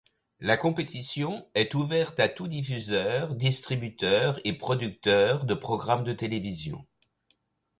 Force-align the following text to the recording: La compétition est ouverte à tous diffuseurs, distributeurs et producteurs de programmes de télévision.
La 0.39 0.57
compétition 0.57 1.47
est 1.53 1.75
ouverte 1.75 2.19
à 2.19 2.27
tous 2.27 2.47
diffuseurs, 2.47 3.35
distributeurs 3.35 4.39
et 4.43 4.53
producteurs 4.57 5.45
de 5.45 5.53
programmes 5.53 6.03
de 6.03 6.11
télévision. 6.13 6.87